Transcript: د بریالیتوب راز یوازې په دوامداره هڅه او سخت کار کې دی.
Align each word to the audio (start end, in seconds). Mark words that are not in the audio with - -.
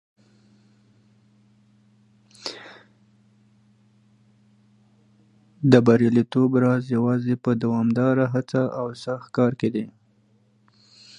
د 5.71 5.73
بریالیتوب 5.85 6.51
راز 6.63 6.83
یوازې 6.95 7.33
په 7.43 7.51
دوامداره 7.63 8.25
هڅه 8.33 8.61
او 8.79 8.85
سخت 9.03 9.27
کار 9.37 9.51
کې 9.59 9.69
دی. 9.75 9.85